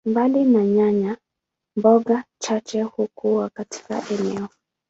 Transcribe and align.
Mbali 0.05 0.43
na 0.45 0.65
nyanya, 0.65 1.17
mboga 1.77 2.23
chache 2.43 2.81
hukua 2.81 3.49
katika 3.49 4.03
eneo. 4.09 4.49